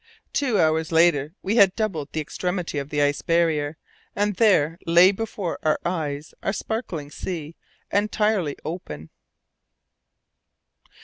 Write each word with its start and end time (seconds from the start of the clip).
Two 0.33 0.59
hours 0.59 0.91
later 0.91 1.35
we 1.43 1.57
had 1.57 1.75
doubled 1.75 2.11
the 2.11 2.19
extremity 2.19 2.79
of 2.79 2.89
the 2.89 3.03
ice 3.03 3.21
barrier, 3.21 3.77
and 4.15 4.35
there 4.37 4.79
lay 4.87 5.11
before 5.11 5.59
our 5.61 5.77
eyes 5.85 6.33
a 6.41 6.53
sparkling 6.53 7.11
sea, 7.11 7.55
entirely 7.91 8.55
open. 8.65 9.11